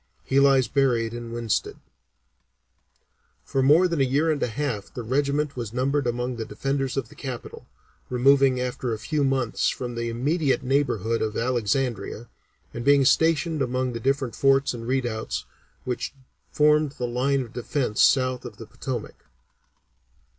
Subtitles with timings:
[0.23, 1.75] He lies buried in Winsted.
[3.45, 4.93] [Illustration: Fort Ellsworth, near Alexandria, May, 1863] For more than a year and a half
[4.95, 7.67] the regiment was numbered among the defenders of the capital,
[8.09, 12.29] removing after a few months from the immediate neighborhood of Alexandria,
[12.73, 15.45] and being stationed among the different forts and redoubts
[15.83, 16.15] which
[16.51, 19.25] formed the line of defence south of the Potomac.